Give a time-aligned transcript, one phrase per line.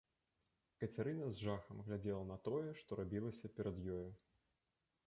[0.83, 4.09] Кацярына з жахам глядзела на тое, што рабілася перад ёю.